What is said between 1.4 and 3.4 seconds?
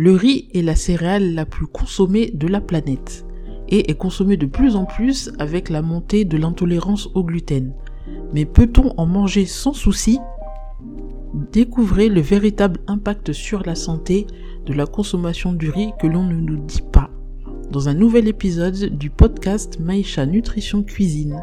plus consommée de la planète